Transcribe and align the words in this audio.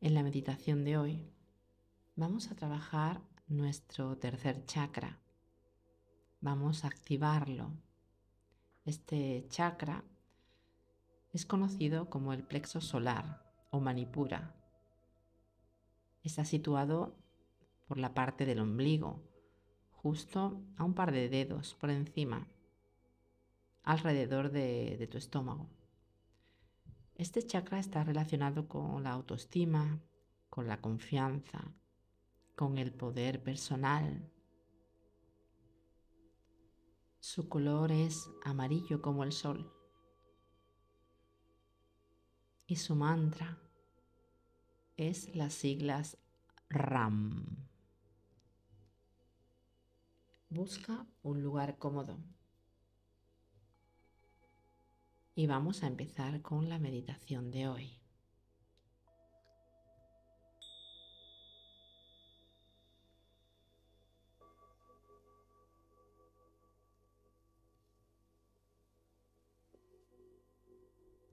En 0.00 0.14
la 0.14 0.22
meditación 0.22 0.84
de 0.84 0.98
hoy 0.98 1.24
vamos 2.16 2.50
a 2.50 2.56
trabajar 2.56 3.20
nuestro 3.46 4.18
tercer 4.18 4.64
chakra. 4.66 5.20
Vamos 6.40 6.84
a 6.84 6.88
activarlo. 6.88 7.70
Este 8.84 9.46
chakra 9.48 10.04
es 11.32 11.46
conocido 11.46 12.10
como 12.10 12.32
el 12.32 12.42
plexo 12.42 12.80
solar 12.80 13.42
o 13.70 13.80
manipura. 13.80 14.54
Está 16.22 16.44
situado 16.44 17.16
por 17.86 17.98
la 17.98 18.14
parte 18.14 18.46
del 18.46 18.60
ombligo, 18.60 19.22
justo 19.92 20.60
a 20.76 20.84
un 20.84 20.94
par 20.94 21.12
de 21.12 21.28
dedos 21.28 21.74
por 21.74 21.90
encima, 21.90 22.48
alrededor 23.84 24.50
de, 24.50 24.96
de 24.98 25.06
tu 25.06 25.18
estómago. 25.18 25.68
Este 27.16 27.46
chakra 27.46 27.78
está 27.78 28.02
relacionado 28.02 28.66
con 28.66 29.04
la 29.04 29.12
autoestima, 29.12 30.00
con 30.50 30.66
la 30.66 30.80
confianza, 30.80 31.72
con 32.56 32.76
el 32.76 32.92
poder 32.92 33.40
personal. 33.40 34.32
Su 37.20 37.48
color 37.48 37.92
es 37.92 38.28
amarillo 38.42 39.00
como 39.00 39.22
el 39.22 39.30
sol. 39.30 39.72
Y 42.66 42.76
su 42.76 42.96
mantra 42.96 43.58
es 44.96 45.36
las 45.36 45.54
siglas 45.54 46.18
RAM. 46.68 47.68
Busca 50.48 51.06
un 51.22 51.44
lugar 51.44 51.78
cómodo. 51.78 52.18
Y 55.34 55.46
vamos 55.46 55.82
a 55.82 55.88
empezar 55.88 56.42
con 56.42 56.68
la 56.68 56.78
meditación 56.78 57.50
de 57.50 57.68
hoy. 57.68 58.00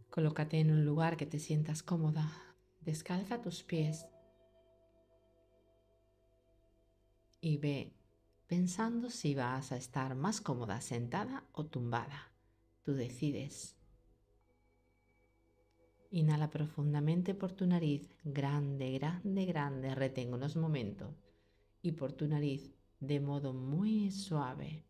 Colócate 0.09 0.59
en 0.59 0.71
un 0.71 0.83
lugar 0.83 1.15
que 1.15 1.25
te 1.25 1.39
sientas 1.39 1.83
cómoda. 1.83 2.29
Descalza 2.81 3.41
tus 3.41 3.63
pies 3.63 4.07
y 7.39 7.57
ve 7.57 7.93
pensando 8.47 9.09
si 9.09 9.35
vas 9.35 9.71
a 9.71 9.77
estar 9.77 10.15
más 10.15 10.41
cómoda 10.41 10.81
sentada 10.81 11.45
o 11.53 11.65
tumbada. 11.65 12.31
Tú 12.83 12.93
decides. 12.93 13.80
Inhala 16.13 16.49
profundamente 16.49 17.33
por 17.33 17.53
tu 17.53 17.65
nariz, 17.65 18.13
grande, 18.25 18.91
grande, 18.91 19.45
grande, 19.45 19.95
retén 19.95 20.33
unos 20.33 20.57
momentos. 20.57 21.15
Y 21.81 21.93
por 21.93 22.11
tu 22.11 22.27
nariz, 22.27 22.73
de 22.99 23.21
modo 23.21 23.53
muy 23.53 24.11
suave, 24.11 24.83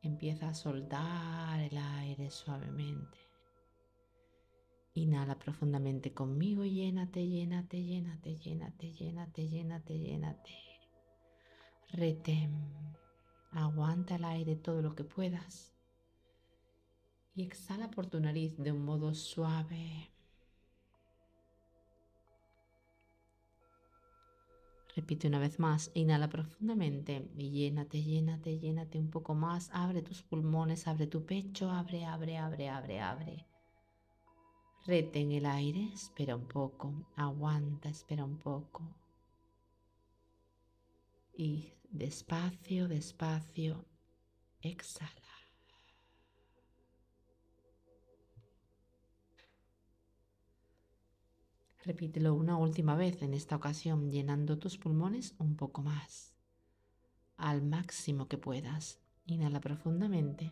empieza 0.00 0.48
a 0.48 0.54
soltar 0.54 1.60
el 1.60 1.76
aire 1.76 2.30
suavemente. 2.30 3.18
Inhala 4.94 5.38
profundamente 5.38 6.14
conmigo 6.14 6.64
llénate, 6.64 7.28
llénate, 7.28 7.82
llénate, 7.82 8.36
llénate, 8.38 8.92
llénate, 8.92 9.48
llénate, 9.48 9.98
llénate. 9.98 10.54
Retén. 11.92 12.94
Aguanta 13.50 14.16
el 14.16 14.24
aire 14.24 14.56
todo 14.56 14.80
lo 14.80 14.94
que 14.94 15.04
puedas. 15.04 15.74
Y 17.34 17.42
exhala 17.42 17.90
por 17.90 18.06
tu 18.06 18.18
nariz 18.18 18.56
de 18.56 18.72
un 18.72 18.84
modo 18.84 19.14
suave, 19.14 20.13
Repite 24.94 25.26
una 25.26 25.40
vez 25.40 25.58
más, 25.58 25.90
inhala 25.94 26.28
profundamente 26.28 27.28
y 27.36 27.50
llénate, 27.50 28.02
llénate, 28.02 28.60
llénate 28.60 28.98
un 28.98 29.10
poco 29.10 29.34
más. 29.34 29.68
Abre 29.72 30.02
tus 30.02 30.22
pulmones, 30.22 30.86
abre 30.86 31.08
tu 31.08 31.24
pecho, 31.26 31.70
abre, 31.70 32.04
abre, 32.04 32.38
abre, 32.38 32.68
abre, 32.68 33.00
abre. 33.00 33.46
Retén 34.86 35.32
el 35.32 35.46
aire, 35.46 35.90
espera 35.92 36.36
un 36.36 36.46
poco, 36.46 37.08
aguanta, 37.16 37.88
espera 37.88 38.24
un 38.24 38.38
poco. 38.38 38.82
Y 41.36 41.72
despacio, 41.90 42.86
despacio, 42.86 43.84
exhala. 44.60 45.33
Repítelo 51.84 52.32
una 52.32 52.56
última 52.56 52.96
vez, 52.96 53.20
en 53.20 53.34
esta 53.34 53.56
ocasión 53.56 54.10
llenando 54.10 54.58
tus 54.58 54.78
pulmones 54.78 55.34
un 55.38 55.54
poco 55.54 55.82
más, 55.82 56.32
al 57.36 57.62
máximo 57.62 58.26
que 58.26 58.38
puedas. 58.38 59.00
Inhala 59.26 59.60
profundamente. 59.60 60.50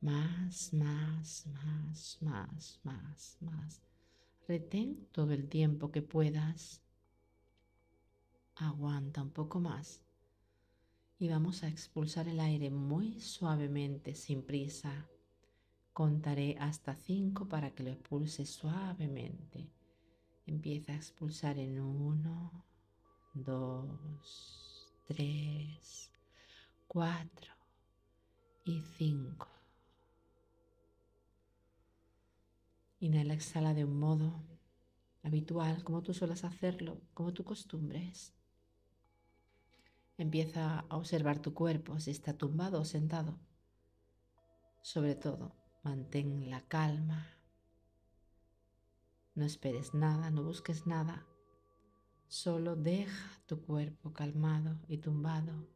Más, 0.00 0.72
más, 0.74 1.44
más, 1.48 2.18
más, 2.20 2.80
más, 2.84 3.38
más. 3.40 3.82
Retén 4.46 5.08
todo 5.10 5.32
el 5.32 5.48
tiempo 5.48 5.90
que 5.90 6.02
puedas. 6.02 6.82
Aguanta 8.54 9.22
un 9.22 9.30
poco 9.30 9.58
más. 9.58 10.04
Y 11.18 11.28
vamos 11.28 11.64
a 11.64 11.68
expulsar 11.68 12.28
el 12.28 12.38
aire 12.38 12.70
muy 12.70 13.20
suavemente, 13.20 14.14
sin 14.14 14.42
prisa. 14.42 15.08
Contaré 15.92 16.56
hasta 16.60 16.94
cinco 16.94 17.48
para 17.48 17.72
que 17.72 17.82
lo 17.82 17.90
expulses 17.90 18.50
suavemente. 18.50 19.79
Empieza 20.50 20.92
a 20.92 20.96
expulsar 20.96 21.60
en 21.60 21.80
uno, 21.80 22.64
dos, 23.34 24.92
tres, 25.06 26.10
cuatro 26.88 27.52
y 28.64 28.80
cinco. 28.98 29.46
Inhala, 32.98 33.34
exhala 33.34 33.74
de 33.74 33.84
un 33.84 34.00
modo 34.00 34.42
habitual, 35.22 35.84
como 35.84 36.02
tú 36.02 36.14
sueles 36.14 36.42
hacerlo, 36.42 37.00
como 37.14 37.32
tu 37.32 37.44
costumbre 37.44 38.08
es. 38.08 38.34
Empieza 40.18 40.80
a 40.80 40.96
observar 40.96 41.38
tu 41.38 41.54
cuerpo, 41.54 42.00
si 42.00 42.10
está 42.10 42.36
tumbado 42.36 42.80
o 42.80 42.84
sentado. 42.84 43.38
Sobre 44.82 45.14
todo, 45.14 45.54
mantén 45.84 46.50
la 46.50 46.60
calma 46.62 47.39
no 49.40 49.46
esperes 49.46 49.94
nada, 49.94 50.30
no 50.30 50.42
busques 50.42 50.86
nada. 50.86 51.26
Solo 52.28 52.76
deja 52.76 53.42
tu 53.46 53.62
cuerpo 53.62 54.12
calmado 54.12 54.78
y 54.86 54.98
tumbado 54.98 55.66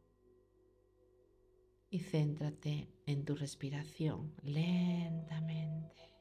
y 1.89 1.97
céntrate 1.97 2.93
en 3.07 3.25
tu 3.25 3.35
respiración 3.35 4.35
lentamente, 4.43 6.13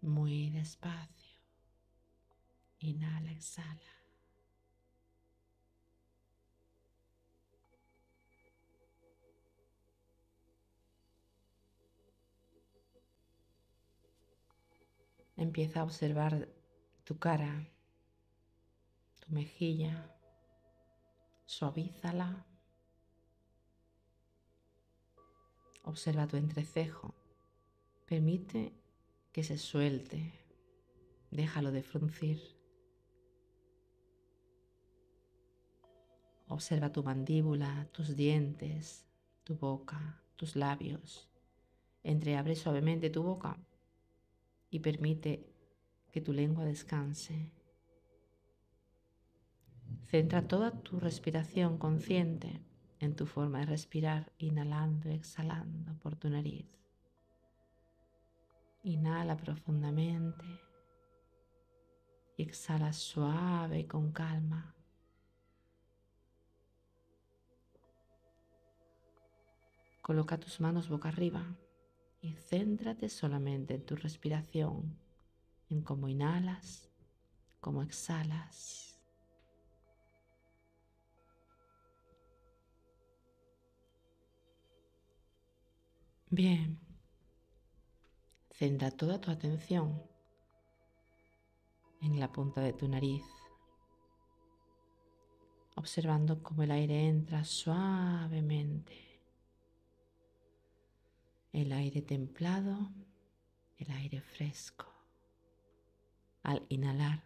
muy 0.00 0.48
despacio. 0.48 1.38
Inhala, 2.78 3.30
exhala. 3.32 3.99
Empieza 15.40 15.80
a 15.80 15.84
observar 15.84 16.50
tu 17.02 17.18
cara, 17.18 17.66
tu 19.20 19.32
mejilla, 19.32 20.14
suavízala. 21.46 22.44
Observa 25.84 26.26
tu 26.26 26.36
entrecejo. 26.36 27.14
Permite 28.04 28.74
que 29.32 29.42
se 29.42 29.56
suelte. 29.56 30.30
Déjalo 31.30 31.70
de 31.70 31.82
fruncir. 31.82 32.38
Observa 36.48 36.92
tu 36.92 37.02
mandíbula, 37.02 37.88
tus 37.92 38.14
dientes, 38.14 39.06
tu 39.44 39.56
boca, 39.56 40.22
tus 40.36 40.54
labios. 40.54 41.30
Entreabre 42.02 42.56
suavemente 42.56 43.08
tu 43.08 43.22
boca 43.22 43.56
y 44.70 44.78
permite 44.80 45.46
que 46.12 46.20
tu 46.20 46.32
lengua 46.32 46.64
descanse. 46.64 47.50
Centra 50.06 50.46
toda 50.46 50.70
tu 50.82 50.98
respiración 50.98 51.78
consciente 51.78 52.62
en 52.98 53.14
tu 53.14 53.26
forma 53.26 53.60
de 53.60 53.66
respirar, 53.66 54.32
inhalando 54.38 55.10
y 55.10 55.14
exhalando 55.14 55.94
por 55.98 56.16
tu 56.16 56.28
nariz. 56.28 56.66
Inhala 58.82 59.36
profundamente 59.36 60.44
y 62.36 62.42
exhala 62.42 62.92
suave 62.92 63.80
y 63.80 63.84
con 63.84 64.12
calma. 64.12 64.74
Coloca 70.02 70.38
tus 70.38 70.60
manos 70.60 70.88
boca 70.88 71.08
arriba 71.08 71.46
y 72.20 72.32
céntrate 72.34 73.08
solamente 73.08 73.74
en 73.74 73.84
tu 73.84 73.96
respiración, 73.96 74.96
en 75.70 75.82
cómo 75.82 76.08
inhalas, 76.08 76.90
cómo 77.60 77.82
exhalas. 77.82 79.00
Bien, 86.32 86.78
centra 88.50 88.90
toda 88.90 89.20
tu 89.20 89.30
atención 89.30 90.00
en 92.02 92.20
la 92.20 92.30
punta 92.30 92.60
de 92.60 92.72
tu 92.72 92.86
nariz, 92.86 93.24
observando 95.74 96.42
cómo 96.42 96.62
el 96.62 96.70
aire 96.70 97.08
entra 97.08 97.44
suavemente. 97.44 99.09
El 101.52 101.72
aire 101.72 102.00
templado, 102.02 102.92
el 103.76 103.90
aire 103.90 104.20
fresco. 104.20 104.86
Al 106.42 106.64
inhalar, 106.68 107.24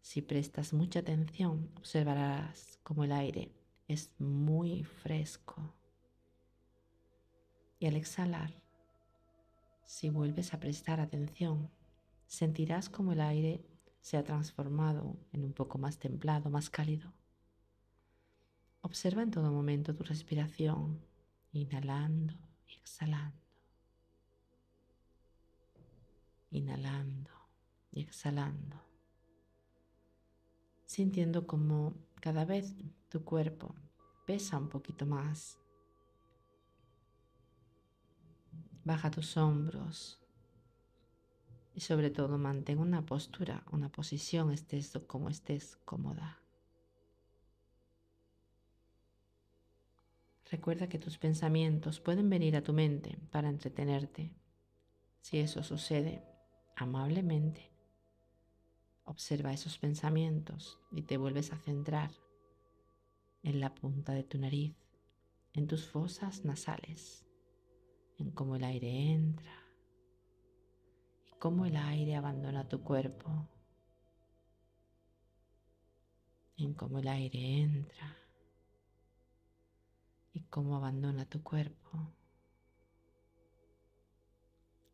si 0.00 0.22
prestas 0.22 0.72
mucha 0.72 1.00
atención, 1.00 1.70
observarás 1.76 2.78
cómo 2.82 3.04
el 3.04 3.12
aire 3.12 3.52
es 3.88 4.12
muy 4.18 4.84
fresco 4.84 5.74
y 7.78 7.86
al 7.86 7.96
exhalar, 7.96 8.62
si 9.82 10.08
vuelves 10.08 10.54
a 10.54 10.60
prestar 10.60 11.00
atención, 11.00 11.70
sentirás 12.26 12.88
como 12.88 13.12
el 13.12 13.20
aire 13.20 13.62
se 14.00 14.16
ha 14.16 14.24
transformado 14.24 15.16
en 15.32 15.44
un 15.44 15.52
poco 15.52 15.78
más 15.78 15.98
templado, 15.98 16.48
más 16.48 16.70
cálido. 16.70 17.12
Observa 18.82 19.22
en 19.22 19.30
todo 19.30 19.50
momento 19.50 19.94
tu 19.94 20.04
respiración, 20.04 21.04
inhalando 21.52 22.43
exhalando. 22.68 23.44
Inhalando 26.50 27.32
y 27.90 28.00
exhalando. 28.00 28.80
Sintiendo 30.84 31.46
como 31.46 31.94
cada 32.20 32.44
vez 32.44 32.74
tu 33.08 33.24
cuerpo 33.24 33.74
pesa 34.26 34.58
un 34.58 34.68
poquito 34.68 35.06
más 35.06 35.58
Baja 38.86 39.10
tus 39.10 39.38
hombros 39.38 40.20
y 41.74 41.80
sobre 41.80 42.10
todo 42.10 42.36
mantén 42.36 42.78
una 42.78 43.06
postura, 43.06 43.64
una 43.72 43.88
posición, 43.88 44.52
estés 44.52 44.92
como 45.06 45.30
estés 45.30 45.76
cómoda. 45.86 46.43
Recuerda 50.50 50.88
que 50.88 50.98
tus 50.98 51.18
pensamientos 51.18 52.00
pueden 52.00 52.28
venir 52.28 52.56
a 52.56 52.62
tu 52.62 52.72
mente 52.72 53.18
para 53.30 53.48
entretenerte. 53.48 54.32
Si 55.20 55.38
eso 55.38 55.62
sucede, 55.62 56.22
amablemente, 56.76 57.72
observa 59.04 59.52
esos 59.52 59.78
pensamientos 59.78 60.78
y 60.92 61.02
te 61.02 61.16
vuelves 61.16 61.52
a 61.52 61.58
centrar 61.58 62.10
en 63.42 63.60
la 63.60 63.74
punta 63.74 64.12
de 64.12 64.22
tu 64.22 64.38
nariz, 64.38 64.74
en 65.52 65.66
tus 65.66 65.86
fosas 65.86 66.44
nasales 66.44 67.24
en 68.18 68.30
cómo 68.30 68.56
el 68.56 68.64
aire 68.64 69.12
entra 69.12 69.62
y 71.26 71.32
cómo 71.38 71.66
el 71.66 71.76
aire 71.76 72.14
abandona 72.16 72.68
tu 72.68 72.82
cuerpo, 72.82 73.48
en 76.56 76.74
cómo 76.74 76.98
el 76.98 77.08
aire 77.08 77.60
entra 77.60 78.16
cómo 80.54 80.76
abandona 80.76 81.24
tu 81.24 81.42
cuerpo. 81.42 82.12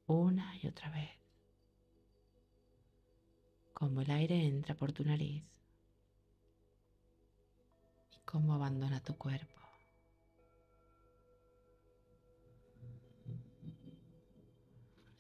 Una 0.07 0.57
y 0.57 0.67
otra 0.67 0.89
vez, 0.89 1.11
cómo 3.75 4.01
el 4.01 4.11
aire 4.11 4.47
entra 4.47 4.75
por 4.75 4.93
tu 4.93 5.05
nariz. 5.05 5.45
Y 8.11 8.19
cómo 8.25 8.55
abandona 8.55 9.03
tu 9.03 9.19
cuerpo. 9.19 9.61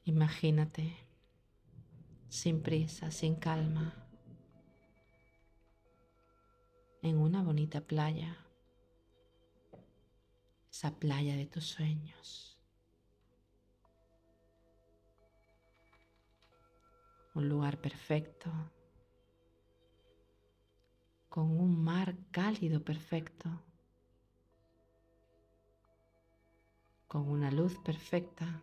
Imagínate, 0.04 0.96
sin 2.30 2.62
prisa, 2.62 3.10
sin 3.10 3.34
calma, 3.34 4.08
en 7.02 7.18
una 7.18 7.42
bonita 7.42 7.82
playa, 7.82 8.38
esa 10.80 10.98
playa 10.98 11.36
de 11.36 11.44
tus 11.44 11.66
sueños. 11.66 12.58
Un 17.34 17.50
lugar 17.50 17.82
perfecto, 17.82 18.50
con 21.28 21.50
un 21.50 21.84
mar 21.84 22.16
cálido 22.30 22.82
perfecto, 22.82 23.50
con 27.08 27.28
una 27.28 27.50
luz 27.50 27.78
perfecta 27.80 28.62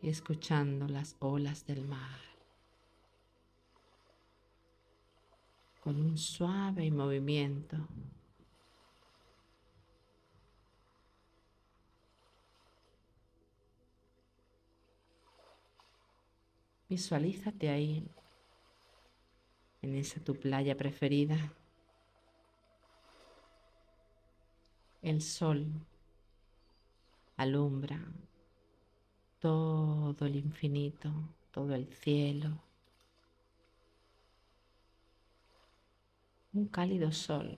y 0.00 0.08
escuchando 0.08 0.86
las 0.86 1.16
olas 1.18 1.66
del 1.66 1.84
mar 1.88 2.20
con 5.80 6.00
un 6.00 6.16
suave 6.16 6.90
movimiento. 6.92 7.88
Visualízate 16.90 17.70
ahí, 17.70 18.04
en 19.80 19.94
esa 19.94 20.18
tu 20.18 20.34
playa 20.34 20.76
preferida. 20.76 21.38
El 25.00 25.22
sol 25.22 25.68
alumbra 27.36 28.00
todo 29.38 30.26
el 30.26 30.34
infinito, 30.34 31.12
todo 31.52 31.76
el 31.76 31.86
cielo. 31.94 32.58
Un 36.52 36.66
cálido 36.66 37.12
sol 37.12 37.56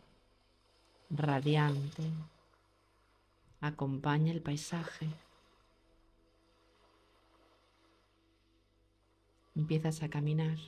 radiante 1.09 2.03
acompaña 3.63 4.31
el 4.31 4.43
paisaje. 4.43 5.09
Empiezas 9.55 10.03
a 10.03 10.09
caminar. 10.09 10.59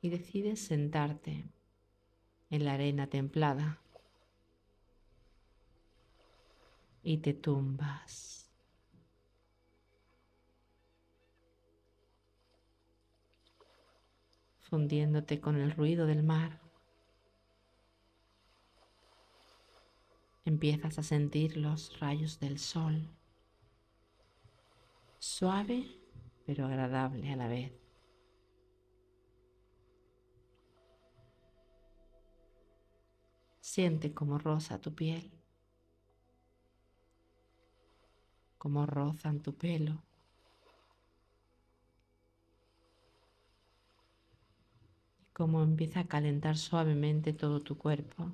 Y 0.00 0.10
decides 0.10 0.60
sentarte 0.60 1.44
en 2.50 2.64
la 2.64 2.74
arena 2.74 3.06
templada. 3.06 3.80
y 7.04 7.18
te 7.18 7.34
tumbas. 7.34 8.40
fundiéndote 14.70 15.40
con 15.40 15.56
el 15.56 15.70
ruido 15.70 16.04
del 16.04 16.24
mar. 16.24 16.58
Empiezas 20.44 20.98
a 20.98 21.04
sentir 21.04 21.56
los 21.56 22.00
rayos 22.00 22.40
del 22.40 22.58
sol, 22.58 23.08
suave 25.24 25.78
pero 26.46 26.66
agradable 26.66 27.32
a 27.32 27.36
la 27.36 27.48
vez. 27.48 27.72
Siente 33.60 34.12
como 34.12 34.38
rosa 34.38 34.80
tu 34.80 34.94
piel. 34.94 35.34
como 38.64 38.86
rozan 38.86 39.40
tu 39.40 39.52
pelo. 39.58 40.02
Cómo 45.34 45.62
empieza 45.62 46.00
a 46.00 46.08
calentar 46.08 46.56
suavemente 46.56 47.34
todo 47.34 47.60
tu 47.60 47.76
cuerpo. 47.76 48.30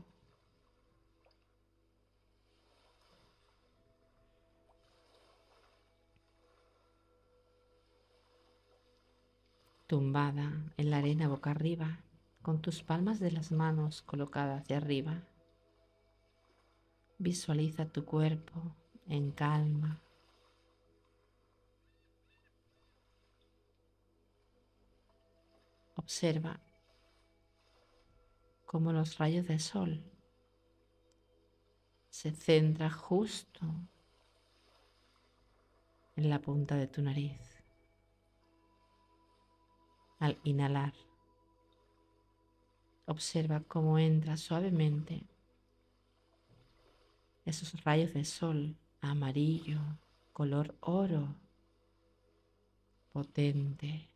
Tumbada 9.90 10.52
en 10.76 10.88
la 10.88 10.98
arena 10.98 11.26
boca 11.26 11.50
arriba, 11.50 11.98
con 12.42 12.62
tus 12.62 12.84
palmas 12.84 13.18
de 13.18 13.32
las 13.32 13.50
manos 13.50 14.02
colocadas 14.02 14.62
hacia 14.62 14.76
arriba. 14.76 15.24
Visualiza 17.18 17.86
tu 17.86 18.04
cuerpo 18.04 18.76
en 19.08 19.32
calma, 19.32 20.00
Observa 25.96 26.60
cómo 28.64 28.92
los 28.92 29.18
rayos 29.18 29.48
de 29.48 29.58
sol 29.58 30.04
se 32.10 32.30
centran 32.30 32.92
justo 32.92 33.66
en 36.14 36.30
la 36.30 36.40
punta 36.40 36.76
de 36.76 36.86
tu 36.86 37.02
nariz. 37.02 37.49
Al 40.20 40.38
inhalar, 40.44 40.92
observa 43.06 43.60
cómo 43.66 43.98
entra 43.98 44.36
suavemente 44.36 45.24
esos 47.44 47.82
rayos 47.84 48.12
de 48.14 48.24
sol 48.24 48.76
amarillo, 49.00 49.80
color 50.32 50.76
oro, 50.80 51.34
potente, 53.12 54.08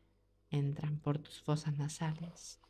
entran 0.50 0.98
por 0.98 1.18
tus 1.18 1.40
fosas 1.40 1.76
nasales, 1.78 2.60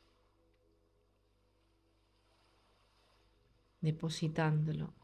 depositándolo 3.80 4.94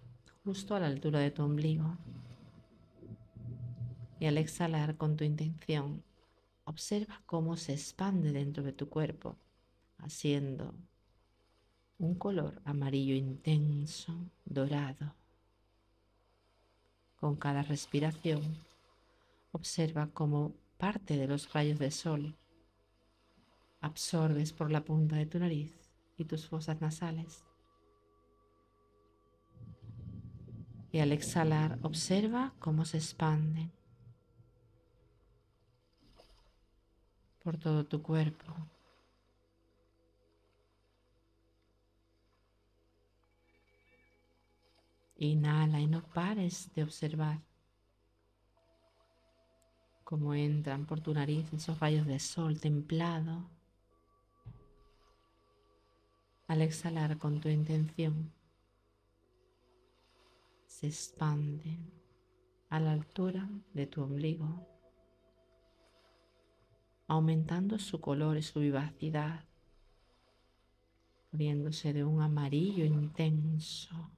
justo 0.45 0.75
a 0.75 0.81
la 0.81 0.87
altura 0.87 1.19
de 1.19 1.33
tu 1.33 1.43
ombligo. 1.43 1.99
Y 4.21 4.27
al 4.27 4.39
exhalar 4.39 4.97
con 4.97 5.17
tu 5.17 5.25
intención, 5.25 6.05
observa 6.71 7.21
cómo 7.27 7.57
se 7.57 7.73
expande 7.73 8.31
dentro 8.31 8.63
de 8.63 8.73
tu 8.73 8.89
cuerpo, 8.89 9.37
haciendo 9.99 10.73
un 11.99 12.15
color 12.15 12.63
amarillo 12.65 13.17
intenso, 13.17 14.15
dorado. 14.45 15.13
Con 17.17 17.35
cada 17.35 17.63
respiración, 17.63 18.57
observa 19.51 20.11
cómo 20.15 20.55
parte 20.79 21.17
de 21.17 21.27
los 21.27 21.53
rayos 21.53 21.81
de 21.81 21.91
sol 21.91 22.37
absorbes 23.81 24.53
por 24.53 24.71
la 24.71 24.85
punta 24.85 25.17
de 25.17 25.27
tu 25.27 25.41
nariz 25.41 25.75
y 26.19 26.25
tus 26.25 26.47
fosas 26.47 26.81
nasales. 26.81 27.45
Y 30.93 31.01
al 31.01 31.11
exhalar, 31.11 31.79
observa 31.83 32.55
cómo 32.61 32.85
se 32.85 32.99
expanden 32.99 33.73
por 37.43 37.59
todo 37.59 37.85
tu 37.85 38.03
cuerpo. 38.03 38.55
Inhala 45.17 45.81
y 45.81 45.87
no 45.87 46.03
pares 46.03 46.73
de 46.75 46.83
observar 46.83 47.41
cómo 50.05 50.35
entran 50.35 50.87
por 50.87 51.01
tu 51.01 51.13
nariz 51.13 51.53
esos 51.53 51.79
rayos 51.79 52.07
de 52.07 52.19
sol 52.19 52.59
templado. 52.59 53.49
Al 56.49 56.63
exhalar 56.63 57.17
con 57.19 57.41
tu 57.41 57.49
intención, 57.49 58.33
se 60.67 60.89
expanden 60.89 61.93
a 62.71 62.81
la 62.81 62.93
altura 62.93 63.49
de 63.75 63.87
tu 63.87 64.03
ombligo, 64.03 64.67
aumentando 67.11 67.77
su 67.81 68.01
color 68.01 68.37
y 68.37 68.43
su 68.43 68.61
vivacidad, 68.61 69.45
poniéndose 71.33 71.93
de 71.93 72.05
un 72.05 72.23
amarillo 72.23 72.85
intenso 72.85 74.13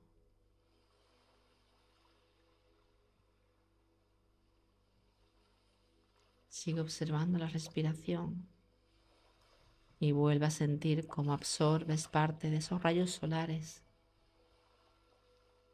Sigue 6.49 6.83
observando 6.83 7.39
la 7.39 7.49
respiración 7.49 8.47
y 9.99 10.13
vuelve 10.13 10.45
a 10.45 10.51
sentir 10.51 11.07
cómo 11.07 11.33
absorbes 11.33 12.09
parte 12.09 12.51
de 12.51 12.59
esos 12.59 12.83
rayos 12.83 13.11
solares 13.11 13.83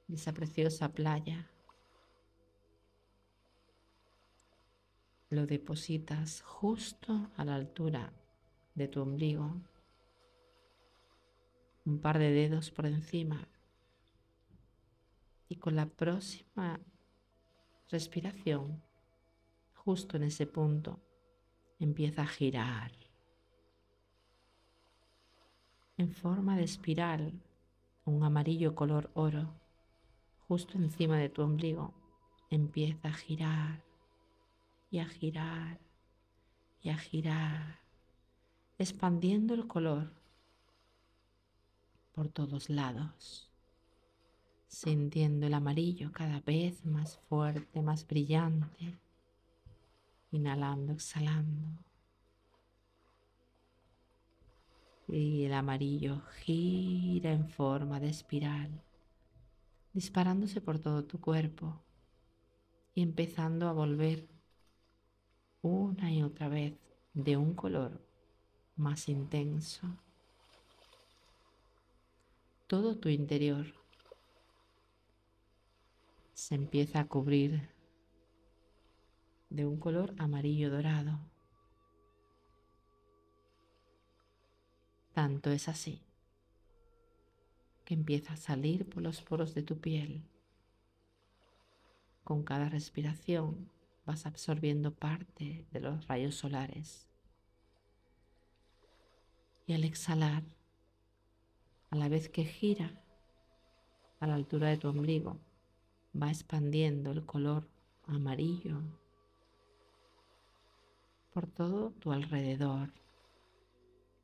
de 0.06 0.14
esa 0.14 0.32
preciosa 0.32 0.88
playa. 0.90 1.50
Lo 5.30 5.46
depositas 5.46 6.40
justo 6.40 7.30
a 7.36 7.44
la 7.44 7.54
altura 7.54 8.14
de 8.74 8.88
tu 8.88 9.02
ombligo, 9.02 9.60
un 11.84 12.00
par 12.00 12.18
de 12.18 12.30
dedos 12.30 12.70
por 12.70 12.86
encima 12.86 13.46
y 15.48 15.56
con 15.56 15.76
la 15.76 15.84
próxima 15.84 16.80
respiración 17.90 18.82
justo 19.74 20.16
en 20.16 20.22
ese 20.22 20.46
punto 20.46 20.98
empieza 21.78 22.22
a 22.22 22.26
girar. 22.26 22.92
En 25.98 26.12
forma 26.12 26.56
de 26.56 26.64
espiral, 26.64 27.32
un 28.06 28.22
amarillo 28.22 28.74
color 28.74 29.10
oro, 29.12 29.54
justo 30.46 30.78
encima 30.78 31.18
de 31.18 31.28
tu 31.28 31.42
ombligo, 31.42 31.92
empieza 32.50 33.08
a 33.08 33.12
girar 33.12 33.87
y 34.90 34.98
a 34.98 35.06
girar 35.06 35.80
y 36.80 36.90
a 36.90 36.96
girar, 36.96 37.80
expandiendo 38.78 39.54
el 39.54 39.66
color 39.66 40.12
por 42.12 42.28
todos 42.28 42.70
lados, 42.70 43.50
sintiendo 44.68 45.46
el 45.46 45.54
amarillo 45.54 46.12
cada 46.12 46.40
vez 46.40 46.84
más 46.84 47.18
fuerte, 47.28 47.82
más 47.82 48.06
brillante 48.06 48.98
Inhalando, 50.30 50.92
exhalando. 50.92 51.66
Y 55.06 55.44
el 55.44 55.54
amarillo 55.54 56.20
gira 56.42 57.32
en 57.32 57.48
forma 57.48 57.98
de 57.98 58.10
espiral, 58.10 58.82
disparándose 59.94 60.60
por 60.60 60.78
todo 60.78 61.04
tu 61.04 61.18
cuerpo 61.18 61.80
y 62.94 63.00
empezando 63.00 63.68
a 63.68 63.72
volver 63.72 64.28
una 65.68 66.12
y 66.12 66.22
otra 66.22 66.48
vez 66.48 66.74
de 67.14 67.36
un 67.36 67.54
color 67.54 68.00
más 68.76 69.08
intenso. 69.08 69.86
Todo 72.66 72.96
tu 72.96 73.08
interior 73.08 73.66
se 76.34 76.54
empieza 76.54 77.00
a 77.00 77.08
cubrir 77.08 77.68
de 79.50 79.66
un 79.66 79.78
color 79.78 80.14
amarillo 80.18 80.70
dorado. 80.70 81.18
Tanto 85.12 85.50
es 85.50 85.68
así 85.68 86.02
que 87.84 87.94
empieza 87.94 88.34
a 88.34 88.36
salir 88.36 88.88
por 88.88 89.02
los 89.02 89.22
poros 89.22 89.54
de 89.54 89.62
tu 89.62 89.78
piel. 89.80 90.22
Con 92.22 92.42
cada 92.42 92.68
respiración 92.68 93.70
vas 94.08 94.24
absorbiendo 94.24 94.94
parte 94.94 95.66
de 95.70 95.80
los 95.80 96.08
rayos 96.08 96.34
solares. 96.34 97.06
Y 99.66 99.74
al 99.74 99.84
exhalar, 99.84 100.44
a 101.90 101.96
la 101.96 102.08
vez 102.08 102.30
que 102.30 102.44
gira 102.46 103.04
a 104.18 104.26
la 104.26 104.34
altura 104.34 104.68
de 104.70 104.78
tu 104.78 104.88
ombligo, 104.88 105.38
va 106.20 106.30
expandiendo 106.30 107.10
el 107.10 107.26
color 107.26 107.68
amarillo 108.06 108.80
por 111.34 111.46
todo 111.46 111.90
tu 111.90 112.10
alrededor, 112.10 112.94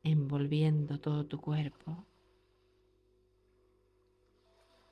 envolviendo 0.03 0.99
todo 0.99 1.27
tu 1.27 1.43
cuerpo, 1.43 2.07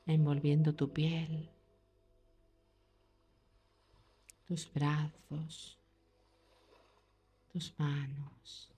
envolviendo 0.04 0.74
tu 0.74 0.92
piel, 0.92 1.50
tus 4.52 4.70
brazos, 4.70 5.78
tus 7.50 7.72
manos, 7.78 8.70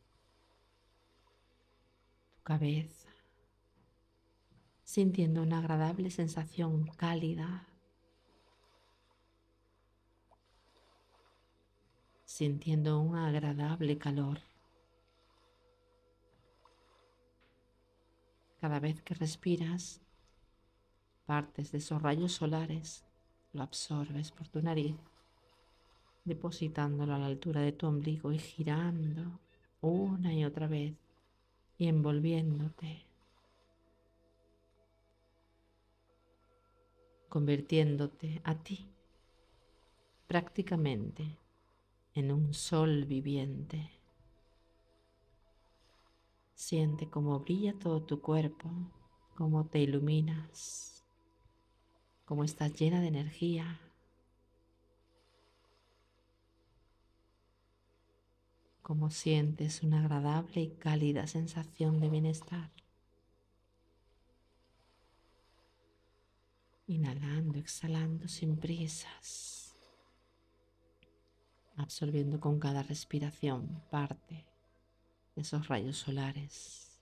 tu 2.36 2.42
cabeza, 2.44 3.08
sintiendo 4.84 5.42
una 5.42 5.58
agradable 5.58 6.12
sensación 6.12 6.86
cálida 6.96 7.66
sintiendo 12.24 13.00
un 13.00 13.16
agradable 13.16 13.98
calor. 13.98 14.38
Cada 18.60 18.78
vez 18.78 19.02
que 19.02 19.14
respiras, 19.14 20.00
partes 21.26 21.72
de 21.72 21.78
esos 21.78 22.00
rayos 22.00 22.30
solares 22.30 23.04
lo 23.52 23.62
absorbes 23.64 24.30
por 24.30 24.46
tu 24.48 24.62
nariz, 24.62 24.96
depositándolo 26.24 27.14
a 27.14 27.18
la 27.18 27.26
altura 27.26 27.60
de 27.60 27.72
tu 27.72 27.86
ombligo 27.86 28.32
y 28.32 28.38
girando 28.38 29.40
una 29.80 30.32
y 30.34 30.44
otra 30.44 30.66
vez 30.66 30.94
y 31.76 31.88
envolviéndote, 31.88 33.06
convirtiéndote 37.28 38.40
a 38.44 38.54
ti 38.62 38.88
prácticamente 40.26 41.38
en 42.14 42.32
un 42.32 42.54
sol 42.54 43.04
viviente. 43.04 43.90
Siente 46.54 47.10
cómo 47.10 47.40
brilla 47.40 47.78
todo 47.78 48.02
tu 48.02 48.20
cuerpo, 48.20 48.70
cómo 49.34 49.66
te 49.66 49.80
iluminas, 49.80 51.04
cómo 52.24 52.44
estás 52.44 52.72
llena 52.74 53.00
de 53.00 53.08
energía. 53.08 53.83
Como 58.84 59.10
sientes 59.10 59.82
una 59.82 60.00
agradable 60.00 60.60
y 60.60 60.68
cálida 60.68 61.26
sensación 61.26 62.00
de 62.00 62.10
bienestar. 62.10 62.70
Inhalando, 66.86 67.58
exhalando 67.58 68.28
sin 68.28 68.58
prisas, 68.58 69.74
absorbiendo 71.76 72.38
con 72.38 72.60
cada 72.60 72.82
respiración 72.82 73.82
parte 73.90 74.44
de 75.34 75.40
esos 75.40 75.66
rayos 75.66 75.96
solares. 75.96 77.00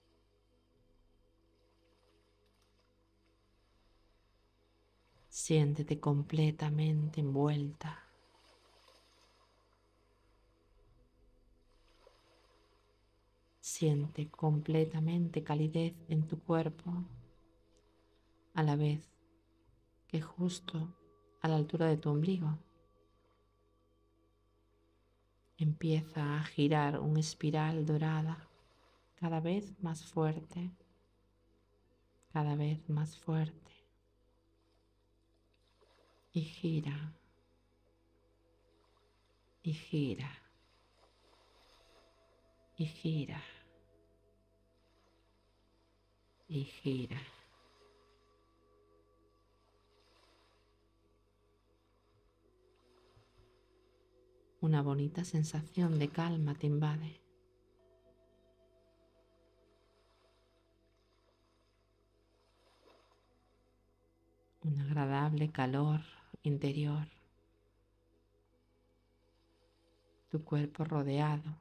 Siéntete 5.27 5.99
completamente 5.99 7.19
envuelta 7.19 8.02
Siente 13.65 14.29
completamente 14.29 15.41
calidez 15.41 15.95
en 16.09 16.27
tu 16.27 16.37
cuerpo 16.37 16.91
a 18.55 18.61
la 18.61 18.75
vez 18.75 19.09
que 20.05 20.19
justo 20.19 20.93
a 21.41 21.47
la 21.47 21.55
altura 21.55 21.85
de 21.85 21.95
tu 21.95 22.09
ombligo 22.09 22.57
empieza 25.55 26.35
a 26.35 26.43
girar 26.43 26.99
una 26.99 27.21
espiral 27.21 27.85
dorada 27.85 28.49
cada 29.15 29.39
vez 29.39 29.73
más 29.81 30.03
fuerte, 30.03 30.69
cada 32.33 32.57
vez 32.57 32.89
más 32.89 33.15
fuerte. 33.15 33.71
Y 36.33 36.41
gira, 36.41 37.13
y 39.61 39.71
gira, 39.71 40.31
y 42.75 42.85
gira 42.85 43.41
y 46.47 46.63
gira. 46.63 47.21
Una 54.61 54.81
bonita 54.81 55.25
sensación 55.25 55.99
de 55.99 56.07
calma 56.07 56.55
te 56.55 56.67
invade. 56.67 57.19
Un 64.61 64.79
agradable 64.79 65.51
calor 65.51 65.99
interior. 66.43 67.07
Tu 70.29 70.43
cuerpo 70.43 70.85
rodeado 70.85 71.57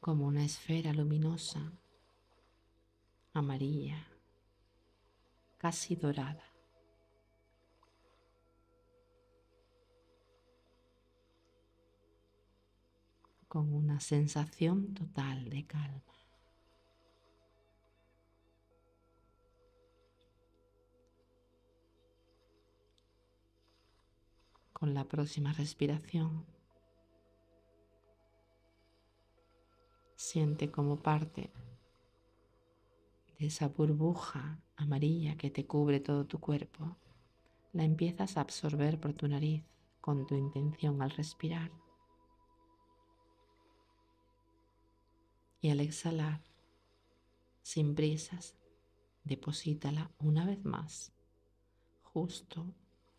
como 0.00 0.26
una 0.26 0.44
esfera 0.44 0.94
luminosa 0.94 1.70
amarilla, 3.38 4.06
casi 5.58 5.96
dorada. 5.96 6.48
con 13.48 13.72
una 13.72 13.98
sensación 13.98 14.92
total 14.94 15.48
de 15.48 15.66
calma. 15.66 16.02
Con 24.72 24.94
la 24.94 25.04
próxima 25.04 25.52
respiración, 25.54 26.46
siente 30.14 30.70
como 30.70 30.96
parte 31.02 31.50
esa 33.38 33.68
burbuja 33.68 34.60
amarilla 34.76 35.36
que 35.36 35.50
te 35.50 35.66
cubre 35.66 36.00
todo 36.00 36.26
tu 36.26 36.40
cuerpo, 36.40 36.96
la 37.72 37.84
empiezas 37.84 38.36
a 38.36 38.40
absorber 38.40 38.98
por 38.98 39.12
tu 39.14 39.28
nariz 39.28 39.62
con 40.00 40.26
tu 40.26 40.34
intención 40.34 41.00
al 41.02 41.10
respirar. 41.10 41.70
Y 45.60 45.70
al 45.70 45.80
exhalar, 45.80 46.42
sin 47.62 47.94
prisas, 47.94 48.56
deposítala 49.24 50.10
una 50.18 50.44
vez 50.44 50.64
más, 50.64 51.12
justo 52.02 52.74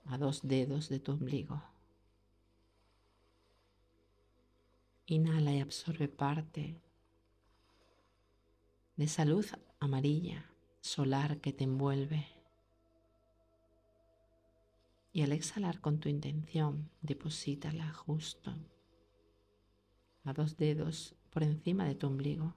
a 0.06 0.18
dos 0.18 0.42
dedos 0.44 0.90
de 0.90 1.00
tu 1.00 1.14
ombligo. 1.14 1.62
Inhala 5.06 5.54
y 5.54 5.60
absorbe 5.60 6.08
parte 6.08 6.82
de 8.96 9.04
esa 9.06 9.26
luz 9.26 9.54
amarilla, 9.80 10.46
solar 10.82 11.40
que 11.40 11.54
te 11.54 11.64
envuelve. 11.64 12.28
Y 15.12 15.22
al 15.24 15.32
exhalar 15.32 15.82
con 15.82 16.00
tu 16.00 16.10
intención, 16.10 16.92
deposítala 17.02 17.92
justo 17.94 18.56
a 20.24 20.34
dos 20.34 20.58
dedos 20.58 21.16
por 21.30 21.44
encima 21.44 21.86
de 21.86 21.96
tu 21.96 22.08
ombligo. 22.08 22.56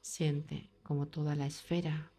Siente 0.00 0.70
como 0.82 1.08
toda 1.08 1.36
la 1.36 1.46
esfera 1.46 2.12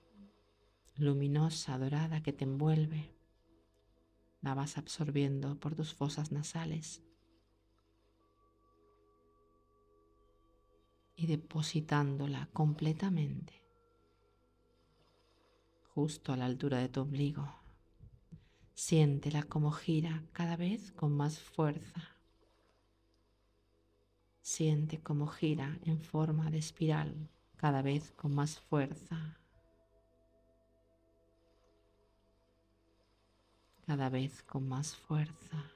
luminosa, 0.95 1.77
dorada 1.77 2.21
que 2.21 2.33
te 2.33 2.43
envuelve, 2.43 3.15
la 4.41 4.53
vas 4.53 4.77
absorbiendo 4.77 5.59
por 5.59 5.75
tus 5.75 5.93
fosas 5.93 6.31
nasales 6.31 7.01
y 11.15 11.27
depositándola 11.27 12.49
completamente 12.53 13.63
justo 15.93 16.33
a 16.33 16.37
la 16.37 16.45
altura 16.45 16.79
de 16.79 16.89
tu 16.89 17.01
ombligo. 17.01 17.47
Siéntela 18.73 19.43
como 19.43 19.71
gira 19.71 20.23
cada 20.33 20.57
vez 20.57 20.91
con 20.91 21.15
más 21.15 21.39
fuerza. 21.39 22.17
Siente 24.41 25.01
como 25.01 25.27
gira 25.27 25.79
en 25.83 26.01
forma 26.01 26.49
de 26.49 26.57
espiral 26.57 27.29
cada 27.57 27.81
vez 27.81 28.11
con 28.11 28.33
más 28.33 28.59
fuerza. 28.59 29.37
Cada 33.85 34.09
vez 34.09 34.41
con 34.43 34.67
más 34.67 34.95
fuerza. 34.95 35.72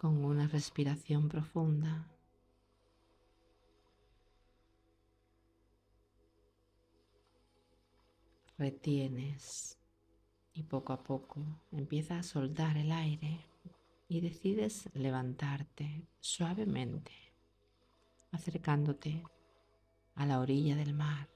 Con 0.00 0.24
una 0.24 0.48
respiración 0.48 1.28
profunda. 1.28 2.08
Retienes 8.56 9.78
y 10.54 10.62
poco 10.62 10.94
a 10.94 11.02
poco 11.02 11.44
empieza 11.70 12.18
a 12.18 12.22
soltar 12.22 12.78
el 12.78 12.92
aire 12.92 13.44
y 14.08 14.22
decides 14.22 14.88
levantarte 14.94 16.08
suavemente, 16.18 17.12
acercándote 18.32 19.22
a 20.14 20.24
la 20.24 20.40
orilla 20.40 20.76
del 20.76 20.94
mar 20.94 21.28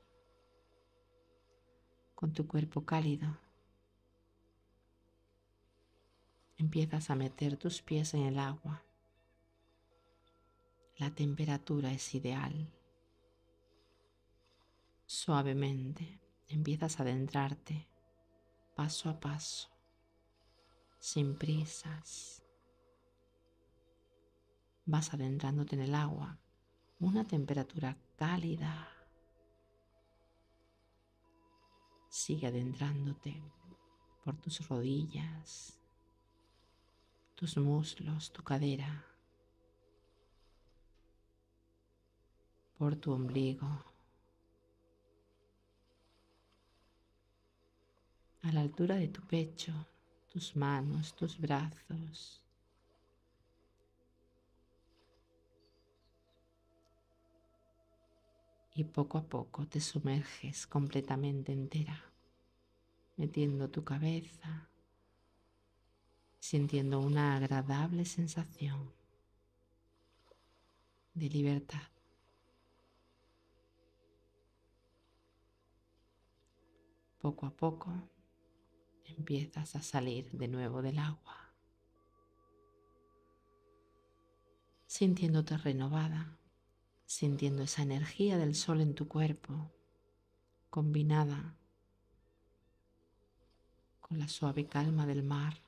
con 2.14 2.32
tu 2.32 2.46
cuerpo 2.46 2.86
cálido 2.86 3.43
empiezas 6.56 7.10
a 7.10 7.14
meter 7.14 7.56
tus 7.56 7.82
pies 7.82 8.14
en 8.14 8.22
el 8.22 8.38
agua. 8.38 8.84
La 10.96 11.14
temperatura 11.14 11.92
es 11.92 12.14
ideal. 12.14 12.72
Suavemente 15.06 16.20
empiezas 16.48 16.98
a 16.98 17.02
adentrarte 17.02 17.88
paso 18.74 19.08
a 19.08 19.20
paso, 19.20 19.68
sin 20.98 21.36
prisas. 21.38 22.42
Vas 24.84 25.14
adentrándote 25.14 25.76
en 25.76 25.82
el 25.82 25.94
agua, 25.94 26.38
una 26.98 27.26
temperatura 27.26 27.96
cálida. 28.16 28.88
Sigue 32.08 32.46
adentrándote 32.46 33.42
por 34.24 34.36
tus 34.40 34.68
rodillas, 34.68 35.80
tus 37.34 37.56
muslos, 37.56 38.32
tu 38.32 38.42
cadera, 38.42 39.04
por 42.78 42.96
tu 42.96 43.12
ombligo, 43.12 43.68
a 48.42 48.52
la 48.52 48.60
altura 48.60 48.96
de 48.96 49.08
tu 49.08 49.22
pecho, 49.22 49.72
tus 50.32 50.54
manos, 50.54 51.14
tus 51.16 51.38
brazos. 51.38 52.40
Y 58.76 58.84
poco 58.84 59.18
a 59.18 59.22
poco 59.22 59.66
te 59.66 59.80
sumerges 59.80 60.66
completamente 60.66 61.52
entera, 61.52 62.12
metiendo 63.16 63.70
tu 63.70 63.84
cabeza 63.84 64.68
sintiendo 66.44 67.00
una 67.00 67.36
agradable 67.36 68.04
sensación 68.04 68.92
de 71.14 71.30
libertad. 71.30 71.88
Poco 77.18 77.46
a 77.46 77.50
poco 77.50 77.90
empiezas 79.06 79.74
a 79.74 79.80
salir 79.80 80.30
de 80.32 80.48
nuevo 80.48 80.82
del 80.82 80.98
agua, 80.98 81.50
sintiéndote 84.86 85.56
renovada, 85.56 86.38
sintiendo 87.06 87.62
esa 87.62 87.80
energía 87.80 88.36
del 88.36 88.54
sol 88.54 88.82
en 88.82 88.94
tu 88.94 89.08
cuerpo, 89.08 89.72
combinada 90.68 91.56
con 94.02 94.18
la 94.18 94.28
suave 94.28 94.66
calma 94.66 95.06
del 95.06 95.22
mar. 95.22 95.64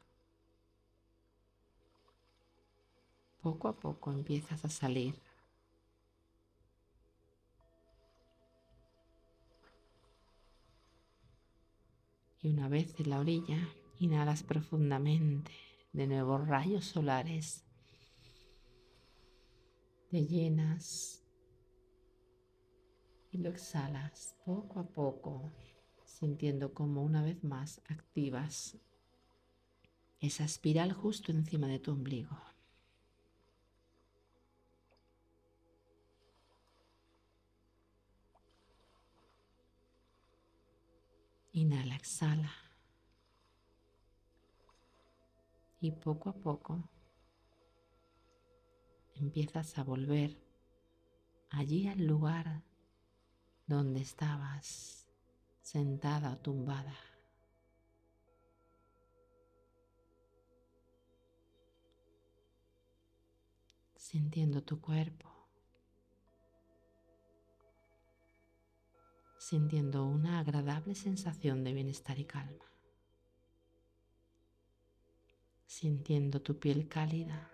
Poco 3.46 3.68
a 3.68 3.76
poco 3.78 4.11
empiezas 4.11 4.64
a 4.64 4.68
salir 4.68 5.14
y 12.42 12.48
una 12.48 12.68
vez 12.68 12.98
en 12.98 13.11
la 13.11 13.20
orilla 13.20 13.68
inhalas 14.00 14.42
profundamente 14.42 15.52
de 15.92 16.09
nuevo 16.09 16.38
rayos 16.38 16.87
solares, 16.87 17.64
te 20.11 20.26
llenas 20.26 21.22
y 23.30 23.38
lo 23.38 23.50
exhalas 23.50 24.37
poco 24.44 24.80
a 24.80 24.88
poco, 24.88 25.52
sintiendo 26.04 26.74
como 26.74 27.04
una 27.04 27.22
vez 27.22 27.44
más 27.44 27.80
activas 27.88 28.76
esa 30.18 30.44
espiral 30.44 30.92
justo 30.92 31.30
encima 31.30 31.68
de 31.68 31.78
tu 31.78 31.92
ombligo. 31.92 32.37
Inhala, 41.57 41.97
exhala. 41.97 42.53
Y 45.81 45.90
poco 45.90 46.29
a 46.29 46.35
poco 46.35 46.90
empiezas 49.14 49.79
a 49.79 49.83
volver 49.83 50.37
allí 51.49 51.88
al 51.88 52.05
lugar 52.05 52.62
donde 53.66 54.03
estabas 54.03 55.07
sentada 55.62 56.35
o 56.35 56.37
tumbada. 56.37 56.95
Sintiendo 63.95 64.62
tu 64.62 64.83
cuerpo. 64.83 65.36
Sintiendo 69.46 70.04
una 70.04 70.40
agradable 70.40 70.96
sensación 70.96 71.62
de 71.62 71.72
bienestar 71.72 72.18
y 72.18 72.24
calma, 72.24 72.64
sintiendo 75.66 76.42
tu 76.42 76.59
piel 76.59 76.88
cálida 76.88 77.48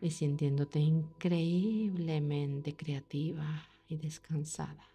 y 0.00 0.10
sintiéndote 0.10 0.80
increíblemente 0.80 2.74
creativa 2.74 3.68
y 3.86 3.98
descansada. 3.98 4.88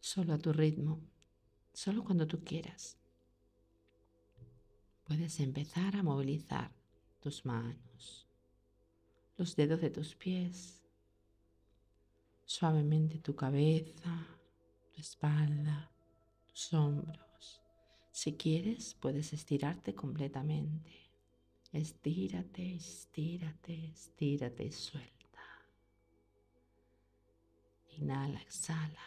Solo 0.00 0.32
a 0.32 0.38
tu 0.38 0.54
ritmo, 0.54 1.00
solo 1.74 2.02
cuando 2.02 2.26
tú 2.26 2.42
quieras. 2.42 2.96
Puedes 5.04 5.38
empezar 5.38 5.96
a 5.96 6.02
movilizar 6.02 6.72
tus 7.20 7.44
manos, 7.44 8.29
los 9.40 9.56
dedos 9.56 9.80
de 9.80 9.88
tus 9.88 10.14
pies, 10.14 10.82
suavemente 12.44 13.20
tu 13.20 13.34
cabeza, 13.34 14.26
tu 14.92 15.00
espalda, 15.00 15.90
tus 16.46 16.74
hombros. 16.74 17.62
Si 18.12 18.34
quieres, 18.34 18.94
puedes 19.00 19.32
estirarte 19.32 19.94
completamente. 19.94 20.90
Estírate, 21.72 22.74
estírate, 22.74 23.86
estírate 23.86 24.64
y 24.64 24.72
suelta. 24.72 25.42
Inhala, 27.96 28.42
exhala. 28.42 29.06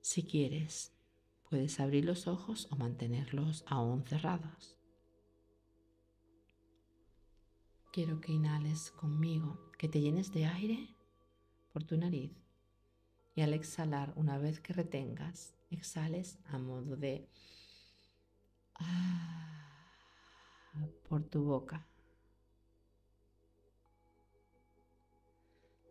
Si 0.00 0.22
quieres, 0.22 0.94
puedes 1.50 1.78
abrir 1.78 2.06
los 2.06 2.26
ojos 2.26 2.68
o 2.70 2.76
mantenerlos 2.76 3.64
aún 3.66 4.02
cerrados. 4.04 4.79
Quiero 7.92 8.20
que 8.20 8.30
inhales 8.32 8.92
conmigo, 8.92 9.58
que 9.76 9.88
te 9.88 10.00
llenes 10.00 10.32
de 10.32 10.46
aire 10.46 10.94
por 11.72 11.82
tu 11.82 11.96
nariz 11.96 12.30
y 13.34 13.40
al 13.40 13.52
exhalar, 13.52 14.12
una 14.14 14.38
vez 14.38 14.60
que 14.60 14.72
retengas, 14.72 15.56
exhales 15.70 16.38
a 16.46 16.58
modo 16.58 16.96
de 16.96 17.28
ah, 18.76 19.76
por 21.08 21.24
tu 21.24 21.42
boca. 21.42 21.84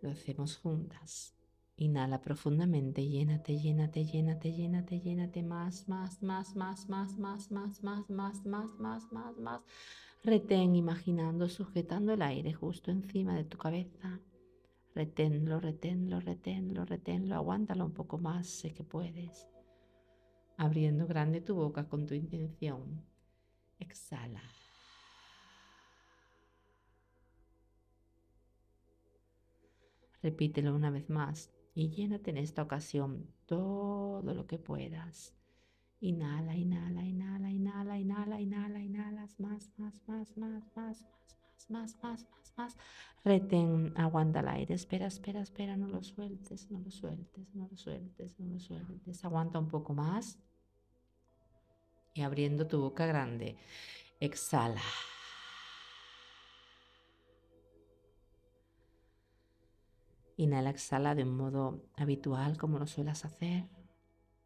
Lo 0.02 0.12
hacemos 0.12 0.56
juntas. 0.56 1.34
Inhala 1.76 2.22
profundamente, 2.22 3.08
llénate, 3.08 3.58
llénate, 3.58 4.06
llénate, 4.06 4.54
llénate, 4.54 5.00
llénate 5.00 5.44
más, 5.44 5.88
más, 5.90 6.22
más, 6.22 6.56
más, 6.56 6.88
más, 6.88 7.18
más, 7.18 7.52
más, 7.52 7.82
más, 7.82 8.10
más, 8.10 8.46
más, 8.46 8.80
más, 8.80 9.12
más, 9.12 9.38
más. 9.38 9.62
Retén 10.24 10.76
imaginando, 10.76 11.48
sujetando 11.48 12.12
el 12.12 12.22
aire 12.22 12.54
justo 12.54 12.92
encima 12.92 13.36
de 13.36 13.46
tu 13.46 13.58
cabeza. 13.58 14.20
Reténlo, 14.94 15.62
reténlo, 15.62 16.20
reténlo, 16.20 16.84
reténlo. 16.84 17.36
Aguántalo 17.36 17.86
un 17.86 17.94
poco 17.94 18.18
más, 18.18 18.48
sé 18.48 18.74
que 18.74 18.84
puedes. 18.84 19.48
Abriendo 20.58 21.08
grande 21.08 21.40
tu 21.40 21.56
boca 21.56 21.88
con 21.88 22.06
tu 22.06 22.16
intención. 22.16 23.02
Exhala. 23.80 24.44
Repítelo 30.22 30.76
una 30.76 30.90
vez 30.90 31.10
más 31.10 31.50
y 31.74 31.92
llénate 31.92 32.32
en 32.32 32.38
esta 32.38 32.62
ocasión 32.62 33.26
todo 33.46 34.34
lo 34.34 34.46
que 34.48 34.58
puedas. 34.58 35.39
Inhala, 36.02 36.56
inhala, 36.56 37.04
inhala, 37.04 37.52
inhala, 37.52 37.98
inhala, 38.00 38.40
inhala, 38.40 38.80
inhalas 38.80 39.38
más, 39.38 39.70
más, 39.78 40.02
más, 40.08 40.38
más, 40.38 40.64
más, 40.74 41.04
más, 41.04 41.70
más, 41.70 41.98
más, 42.02 42.26
más, 42.32 42.54
más. 42.56 42.78
Retén, 43.26 43.92
aguanta 43.98 44.40
el 44.40 44.48
aire. 44.48 44.76
Espera, 44.76 45.08
espera, 45.08 45.42
espera, 45.42 45.76
no 45.76 45.88
lo 45.88 46.02
sueltes, 46.02 46.72
no 46.72 46.80
lo 46.80 46.90
sueltes, 46.90 47.54
no 47.54 47.68
lo 47.70 47.76
sueltes, 47.76 48.40
no 48.40 48.54
lo 48.54 48.60
sueltes. 48.60 49.26
Aguanta 49.26 49.60
un 49.60 49.68
poco 49.68 49.94
más. 49.94 50.40
Y 52.14 52.22
abriendo 52.22 52.66
tu 52.66 52.80
boca 52.80 53.06
grande, 53.06 53.58
exhala. 54.22 54.82
Inhala, 60.38 60.70
exhala 60.70 61.14
de 61.14 61.24
un 61.24 61.36
modo 61.36 61.84
habitual 61.98 62.58
como 62.58 62.80
lo 62.80 62.88
suelas 62.88 63.26
hacer 63.26 63.68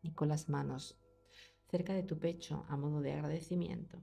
y 0.01 0.13
con 0.13 0.29
las 0.29 0.49
manos 0.49 0.97
cerca 1.73 1.93
de 1.95 2.03
tu 2.03 2.19
pecho 2.19 2.65
a 2.69 2.77
modo 2.77 3.01
de 3.01 3.13
agradecimiento. 3.13 3.97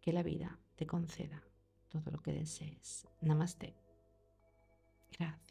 Que 0.00 0.14
la 0.14 0.22
vida 0.22 0.58
te 0.76 0.86
conceda 0.86 1.42
todo 1.90 2.10
lo 2.10 2.22
que 2.22 2.32
desees. 2.32 3.06
Namaste. 3.20 3.74
Gracias. 5.18 5.43